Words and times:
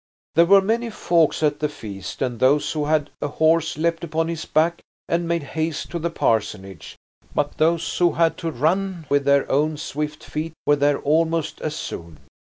There 0.33 0.47
were 0.47 0.61
many 0.63 0.89
folks 0.89 1.43
at 1.43 1.59
the 1.59 1.69
feast, 1.69 2.23
and 2.23 2.39
those 2.39 2.71
who 2.71 2.85
had 2.85 3.11
a 3.21 3.27
horse 3.27 3.77
leapt 3.77 4.03
upon 4.03 4.29
his 4.29 4.45
back 4.45 4.81
and 5.07 5.27
made 5.27 5.43
haste 5.53 5.91
to 5.91 5.99
the 5.99 6.09
parsonage; 6.09 6.95
but 7.35 7.59
those 7.59 7.95
who 7.99 8.13
had 8.13 8.35
to 8.39 8.49
run 8.49 9.05
with 9.09 9.25
their 9.25 9.47
own 9.51 9.77
swift 9.77 10.23
feet 10.23 10.53
were 10.65 10.75
there 10.75 10.97
almost 11.01 11.61
as 11.61 11.75
soon. 11.75 12.17